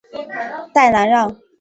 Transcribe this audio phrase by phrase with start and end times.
[0.73, 1.31] 代兰让。